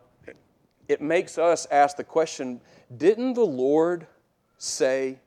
[0.86, 2.60] it makes us ask the question
[2.96, 4.06] didn't the Lord
[4.56, 5.18] say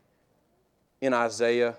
[1.02, 1.76] in Isaiah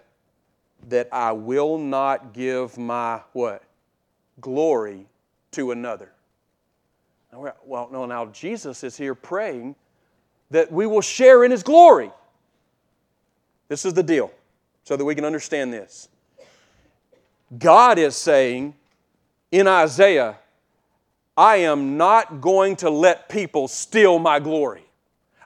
[0.90, 3.62] that I will not give my what?
[4.38, 5.06] Glory
[5.52, 6.12] to another.
[7.32, 9.76] Well, no, now Jesus is here praying
[10.50, 12.10] that we will share in his glory.
[13.68, 14.32] This is the deal,
[14.84, 16.08] so that we can understand this.
[17.56, 18.74] God is saying
[19.52, 20.38] in Isaiah,
[21.36, 24.84] I am not going to let people steal my glory.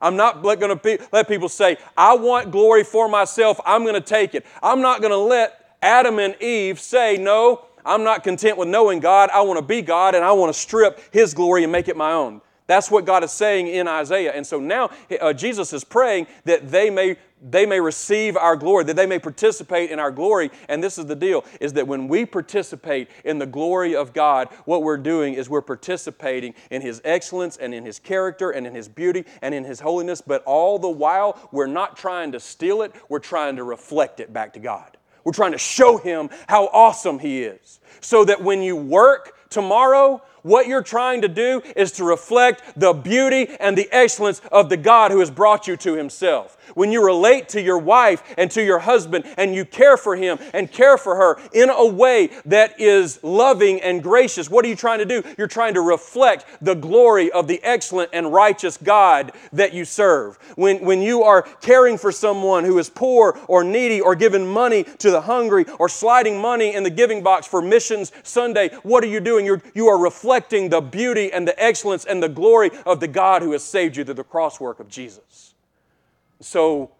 [0.00, 4.00] I'm not going to let people say, I want glory for myself, I'm going to
[4.00, 4.44] take it.
[4.62, 9.00] I'm not going to let Adam and Eve say, No, I'm not content with knowing
[9.00, 9.30] God.
[9.30, 11.96] I want to be God and I want to strip His glory and make it
[11.96, 12.40] my own.
[12.66, 14.32] That's what God is saying in Isaiah.
[14.32, 14.90] And so now
[15.20, 19.18] uh, Jesus is praying that they may, they may receive our glory, that they may
[19.18, 20.50] participate in our glory.
[20.66, 24.48] And this is the deal, is that when we participate in the glory of God,
[24.64, 28.74] what we're doing is we're participating in His excellence and in His character and in
[28.74, 30.22] His beauty and in His holiness.
[30.22, 34.32] But all the while, we're not trying to steal it, we're trying to reflect it
[34.32, 34.96] back to God.
[35.22, 37.80] We're trying to show Him how awesome He is.
[38.00, 42.92] So that when you work tomorrow, what you're trying to do is to reflect the
[42.92, 46.56] beauty and the excellence of the God who has brought you to Himself.
[46.74, 50.38] When you relate to your wife and to your husband and you care for him
[50.52, 54.76] and care for her in a way that is loving and gracious, what are you
[54.76, 55.22] trying to do?
[55.36, 60.36] You're trying to reflect the glory of the excellent and righteous God that you serve.
[60.56, 64.84] When, when you are caring for someone who is poor or needy or giving money
[64.84, 69.08] to the hungry or sliding money in the giving box for Missions Sunday, what are
[69.08, 69.46] you doing?
[69.46, 73.42] You're, you are reflecting the beauty and the excellence and the glory of the God
[73.42, 75.54] who has saved you through the cross work of Jesus.
[76.40, 76.92] So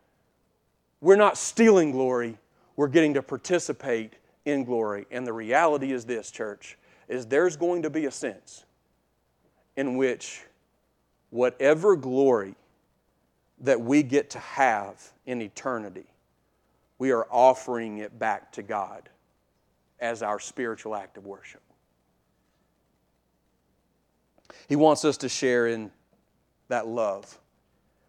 [1.01, 2.39] we're not stealing glory,
[2.77, 4.15] we're getting to participate
[4.45, 5.07] in glory.
[5.11, 6.79] And the reality is this, church,
[7.09, 8.65] is there's going to be a sense
[9.77, 10.43] in which
[11.31, 12.55] whatever glory
[13.61, 16.07] that we get to have in eternity,
[16.99, 19.09] we are offering it back to God
[20.01, 21.63] as our spiritual act of worship.
[24.69, 25.91] He wants us to share in
[26.69, 27.39] that love.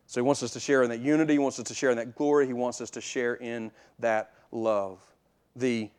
[0.07, 1.97] So he wants us to share in that unity, he wants us to share in
[1.97, 4.99] that glory, he wants us to share in that love.
[5.55, 5.89] The,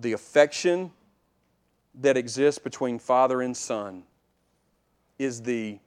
[0.00, 0.90] the affection
[2.00, 4.04] that exists between father and son
[5.18, 5.78] is the,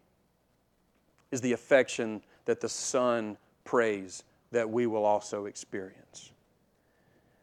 [1.32, 6.32] is the affection that the son prays that we will also experience.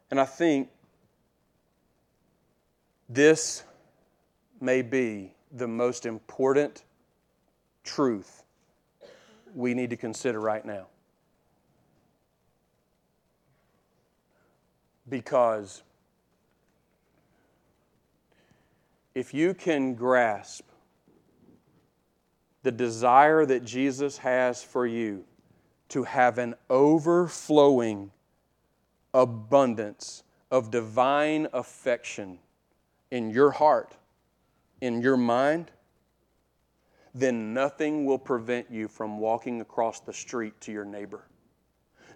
[0.09, 0.69] And I think
[3.09, 3.63] this
[4.59, 6.83] may be the most important
[7.83, 8.43] truth
[9.55, 10.87] we need to consider right now.
[15.09, 15.83] Because
[19.15, 20.65] if you can grasp
[22.63, 25.23] the desire that Jesus has for you
[25.89, 28.11] to have an overflowing
[29.13, 32.39] abundance of divine affection
[33.09, 33.95] in your heart,
[34.81, 35.71] in your mind,
[37.13, 41.23] then nothing will prevent you from walking across the street to your neighbor.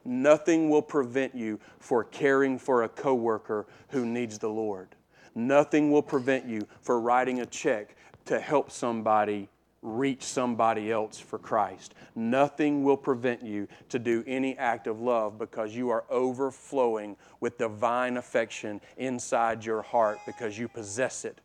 [0.04, 4.96] Nothing will prevent you for caring for a coworker who needs the Lord.
[5.34, 7.96] Nothing will prevent you for writing a check
[8.26, 9.50] to help somebody
[9.82, 11.96] reach somebody else for Christ.
[12.14, 17.58] Nothing will prevent you to do any act of love because you are overflowing with
[17.58, 21.42] divine affection inside your heart because you possess it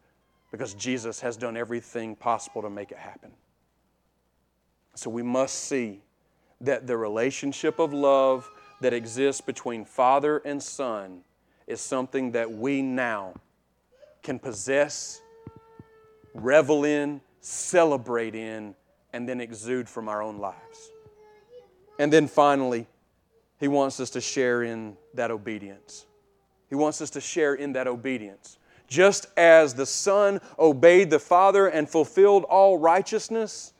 [0.51, 3.31] because Jesus has done everything possible to make it happen.
[4.95, 6.03] So we must see
[6.61, 8.49] that the relationship of love
[8.81, 11.23] that exists between father and son
[11.67, 13.35] is something that we now
[14.23, 15.21] can possess,
[16.35, 18.75] revel in, celebrate in,
[19.13, 20.91] and then exude from our own lives.
[21.99, 22.87] And then finally,
[23.59, 26.07] he wants us to share in that obedience.
[26.69, 28.59] He wants us to share in that obedience.
[28.89, 33.73] Just as the Son obeyed the Father and fulfilled all righteousness,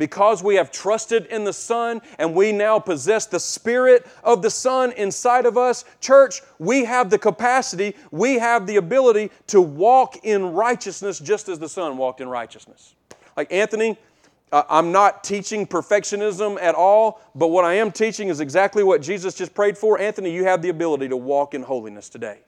[0.00, 4.50] because we have trusted in the Son and we now possess the Spirit of the
[4.50, 10.24] Son inside of us, church, we have the capacity, we have the ability to walk
[10.24, 12.94] in righteousness just as the Son walked in righteousness.
[13.36, 13.98] Like Anthony,
[14.50, 19.02] uh, I'm not teaching perfectionism at all, but what I am teaching is exactly what
[19.02, 19.98] Jesus just prayed for.
[19.98, 22.38] Anthony, you have the ability to walk in holiness today.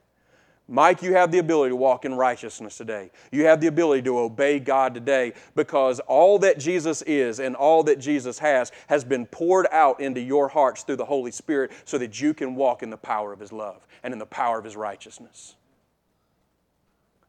[0.69, 3.11] Mike, you have the ability to walk in righteousness today.
[3.31, 7.83] You have the ability to obey God today because all that Jesus is and all
[7.85, 11.99] that Jesus has has been poured out into your hearts through the Holy Spirit so
[11.99, 14.65] that you can walk in the power of His love and in the power of
[14.65, 15.57] His righteousness.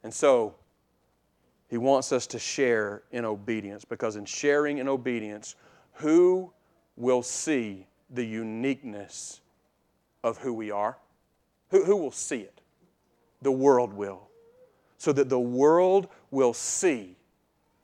[0.04, 0.56] And so,
[1.70, 5.56] He wants us to share in obedience because in sharing in obedience,
[5.94, 6.52] who
[6.96, 9.42] will see the uniqueness
[10.24, 10.98] of who we are?
[11.72, 12.62] Who, who will see it?
[13.44, 14.28] The world will,
[14.98, 17.16] so that the world will see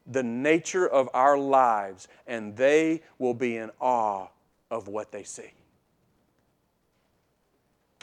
[0.08, 4.28] the nature of our lives and they will be in awe
[4.72, 5.52] of what they see.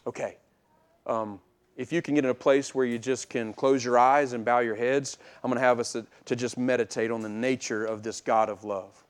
[0.06, 0.36] Okay.
[1.06, 1.40] Um,
[1.76, 4.44] if you can get in a place where you just can close your eyes and
[4.44, 7.84] bow your heads, I'm going to have us to, to just meditate on the nature
[7.84, 9.04] of this God of love.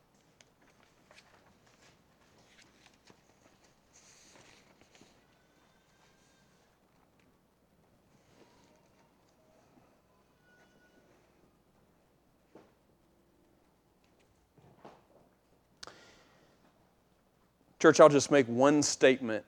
[17.86, 19.44] Church, I'll just make one statement,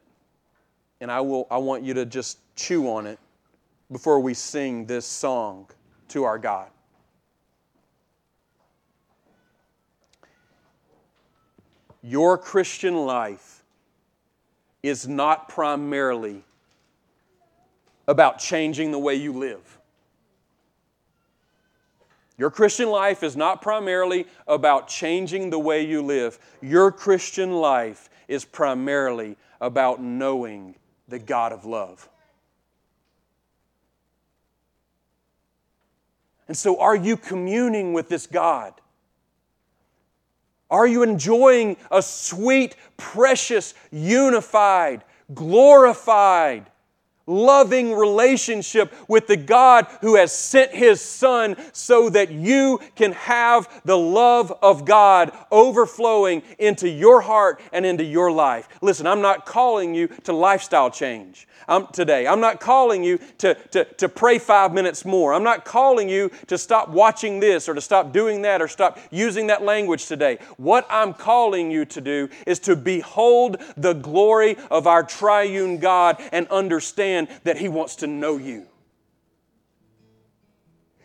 [1.00, 3.18] and I, will, I want you to just chew on it
[3.90, 5.66] before we sing this song
[6.10, 6.68] to our God.
[12.00, 13.64] Your Christian life
[14.84, 16.44] is not primarily
[18.06, 19.80] about changing the way you live.
[22.36, 26.38] Your Christian life is not primarily about changing the way you live.
[26.62, 30.76] Your Christian life is primarily about knowing
[31.08, 32.08] the God of love.
[36.46, 38.74] And so, are you communing with this God?
[40.70, 45.02] Are you enjoying a sweet, precious, unified,
[45.34, 46.66] glorified,
[47.28, 53.82] loving relationship with the God who has sent His Son so that you can have
[53.84, 58.68] the love of God overflowing into your heart and into your life.
[58.80, 62.26] Listen, I'm not calling you to lifestyle change um, today.
[62.26, 65.34] I'm not calling you to, to, to pray five minutes more.
[65.34, 68.98] I'm not calling you to stop watching this or to stop doing that or stop
[69.10, 70.38] using that language today.
[70.56, 76.22] What I'm calling you to do is to behold the glory of our triune God
[76.32, 78.66] and understand that He wants to know you.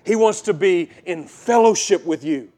[0.06, 2.52] He wants to be in fellowship with you.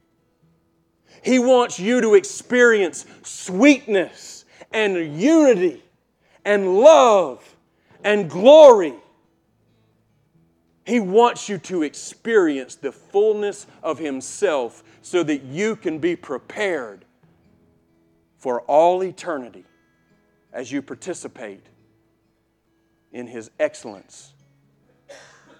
[1.21, 5.83] He wants you to experience sweetness and unity
[6.43, 7.55] and love
[8.03, 8.93] and glory.
[10.85, 17.05] He wants you to experience the fullness of Himself so that you can be prepared
[18.37, 19.65] for all eternity
[20.53, 21.65] as you participate
[23.15, 24.33] in His excellence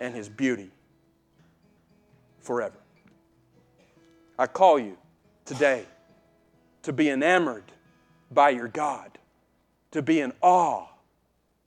[0.01, 0.69] and His beauty
[2.41, 2.77] forever.
[4.37, 4.97] I call you
[5.45, 5.85] today
[6.83, 7.63] to be enamored
[8.29, 9.17] by your God,
[9.91, 10.85] to be in awe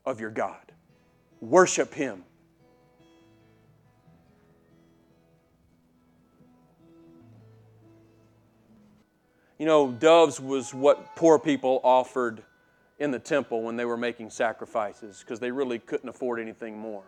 [0.05, 0.61] of your God.
[1.41, 2.23] Worship Him.
[9.57, 12.43] You know, doves was what poor people offered
[12.99, 17.03] in the temple when they were making sacrifices because they really couldn't afford anything more.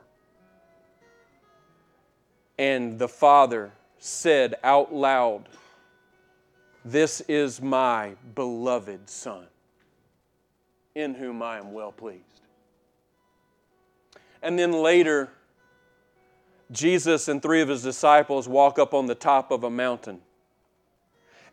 [2.57, 5.49] And the Father said out loud,
[6.85, 9.45] This is my beloved Son,
[10.95, 12.41] in whom I am well pleased.
[14.41, 15.29] And then later,
[16.71, 20.21] Jesus and three of his disciples walk up on the top of a mountain.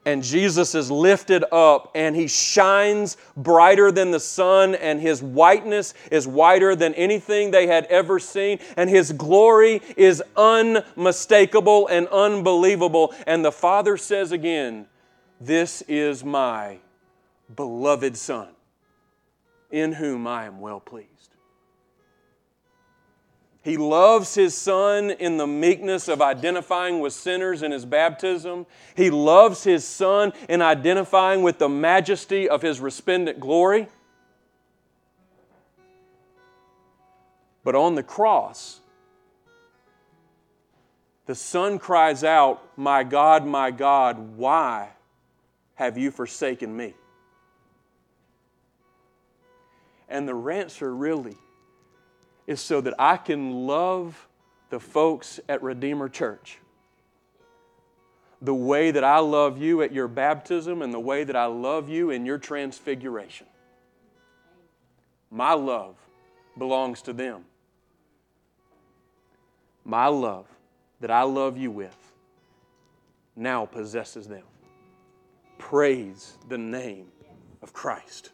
[0.05, 5.93] And Jesus is lifted up and he shines brighter than the sun, and his whiteness
[6.11, 13.15] is whiter than anything they had ever seen, and his glory is unmistakable and unbelievable.
[13.27, 14.87] And the Father says again,
[15.41, 16.79] This is my
[17.55, 18.49] beloved Son,
[19.71, 21.18] in whom I am well pleased.
[23.63, 28.67] He loves his son in the meekness of identifying with sinners in his baptism.
[28.97, 33.89] He loves his son in identifying with the majesty of his resplendent glory.
[37.65, 38.81] But on the cross,
[41.27, 44.89] the son cries out, My God, my God, why
[45.75, 46.95] have you forsaken me?
[50.09, 51.37] And the answer really
[52.49, 54.27] is so that I can love
[54.71, 56.59] the folks at Redeemer Church
[58.41, 61.89] the way that I love you at your baptism and the way that I love
[61.89, 63.47] you in your transfiguration.
[65.31, 65.97] My love
[66.57, 67.45] belongs to them.
[69.85, 70.47] My love
[71.01, 71.97] that I love you with
[73.37, 74.45] now possesses them.
[75.59, 77.09] Praise the name
[77.61, 78.31] of Christ.